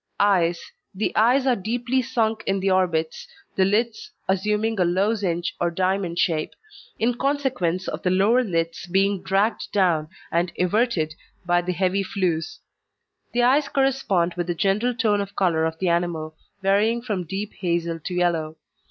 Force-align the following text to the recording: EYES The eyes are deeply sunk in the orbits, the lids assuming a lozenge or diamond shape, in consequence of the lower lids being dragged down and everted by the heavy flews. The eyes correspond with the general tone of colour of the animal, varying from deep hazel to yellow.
EYES 0.19 0.71
The 0.95 1.15
eyes 1.15 1.45
are 1.45 1.55
deeply 1.55 2.01
sunk 2.01 2.43
in 2.47 2.59
the 2.59 2.71
orbits, 2.71 3.27
the 3.55 3.63
lids 3.65 4.09
assuming 4.27 4.79
a 4.79 4.83
lozenge 4.83 5.53
or 5.61 5.69
diamond 5.69 6.17
shape, 6.17 6.55
in 6.97 7.13
consequence 7.13 7.87
of 7.87 8.01
the 8.01 8.09
lower 8.09 8.43
lids 8.43 8.87
being 8.87 9.21
dragged 9.21 9.71
down 9.71 10.09
and 10.31 10.51
everted 10.55 11.13
by 11.45 11.61
the 11.61 11.73
heavy 11.73 12.01
flews. 12.01 12.61
The 13.33 13.43
eyes 13.43 13.69
correspond 13.69 14.33
with 14.33 14.47
the 14.47 14.55
general 14.55 14.95
tone 14.95 15.21
of 15.21 15.35
colour 15.35 15.65
of 15.65 15.77
the 15.77 15.89
animal, 15.89 16.35
varying 16.63 17.03
from 17.03 17.25
deep 17.27 17.53
hazel 17.59 17.99
to 17.99 18.13
yellow. 18.15 18.57